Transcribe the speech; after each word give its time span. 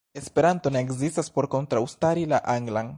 Esperanto 0.19 0.69
ne 0.73 0.81
ekzistas 0.85 1.29
por 1.37 1.49
kontraŭstari 1.57 2.27
la 2.35 2.41
anglan. 2.57 2.89